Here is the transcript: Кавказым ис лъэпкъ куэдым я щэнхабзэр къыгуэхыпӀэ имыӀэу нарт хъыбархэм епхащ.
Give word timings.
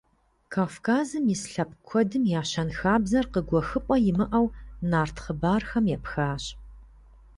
Кавказым 0.53 1.25
ис 1.33 1.43
лъэпкъ 1.51 1.79
куэдым 1.87 2.23
я 2.39 2.41
щэнхабзэр 2.49 3.25
къыгуэхыпӀэ 3.33 3.95
имыӀэу 4.09 4.47
нарт 4.89 5.17
хъыбархэм 5.23 5.85
епхащ. 5.95 6.43